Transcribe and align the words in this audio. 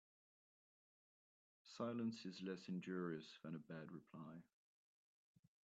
Silence 1.75 2.25
is 2.25 2.41
less 2.41 2.67
injurious 2.67 3.37
than 3.43 3.53
a 3.53 3.59
bad 3.59 3.91
reply. 3.91 4.41